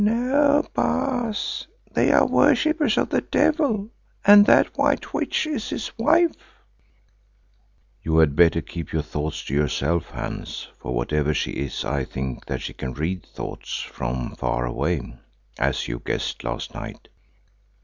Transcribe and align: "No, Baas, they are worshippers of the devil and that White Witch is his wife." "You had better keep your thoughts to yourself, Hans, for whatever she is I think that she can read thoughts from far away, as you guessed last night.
"No, 0.03 0.65
Baas, 0.73 1.67
they 1.93 2.11
are 2.11 2.25
worshippers 2.25 2.97
of 2.97 3.09
the 3.09 3.21
devil 3.21 3.91
and 4.25 4.47
that 4.47 4.75
White 4.75 5.13
Witch 5.13 5.45
is 5.45 5.69
his 5.69 5.95
wife." 5.95 6.31
"You 8.01 8.17
had 8.17 8.35
better 8.35 8.61
keep 8.61 8.91
your 8.91 9.03
thoughts 9.03 9.43
to 9.45 9.53
yourself, 9.53 10.09
Hans, 10.09 10.69
for 10.79 10.95
whatever 10.95 11.35
she 11.35 11.51
is 11.51 11.85
I 11.85 12.03
think 12.03 12.45
that 12.47 12.63
she 12.63 12.73
can 12.73 12.95
read 12.95 13.23
thoughts 13.27 13.77
from 13.79 14.35
far 14.37 14.65
away, 14.65 15.19
as 15.59 15.87
you 15.87 16.01
guessed 16.03 16.43
last 16.43 16.73
night. 16.73 17.07